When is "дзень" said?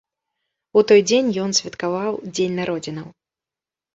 1.09-1.29, 2.37-2.57